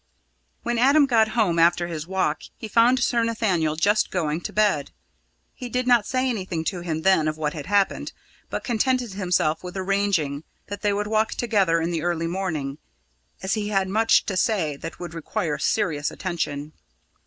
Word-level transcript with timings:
When 0.63 0.79
Adam 0.79 1.05
got 1.05 1.27
home 1.37 1.59
after 1.59 1.85
his 1.87 2.07
walk, 2.07 2.41
he 2.57 2.67
found 2.67 3.01
Sir 3.03 3.23
Nathaniel 3.23 3.75
just 3.75 4.09
going 4.09 4.41
to 4.41 4.51
bed. 4.51 4.89
He 5.53 5.69
did 5.69 5.85
not 5.85 6.07
say 6.07 6.27
anything 6.27 6.63
to 6.73 6.79
him 6.81 7.03
then 7.03 7.27
of 7.27 7.37
what 7.37 7.53
had 7.53 7.67
happened, 7.67 8.11
but 8.49 8.63
contented 8.63 9.13
himself 9.13 9.63
with 9.63 9.77
arranging 9.77 10.43
that 10.69 10.81
they 10.81 10.91
would 10.91 11.05
walk 11.05 11.35
together 11.35 11.79
in 11.79 11.91
the 11.91 12.01
early 12.01 12.25
morning, 12.25 12.79
as 13.43 13.53
he 13.53 13.67
had 13.67 13.87
much 13.89 14.25
to 14.25 14.35
say 14.35 14.75
that 14.75 14.99
would 14.99 15.13
require 15.13 15.59
serious 15.59 16.09
attention. 16.09 16.73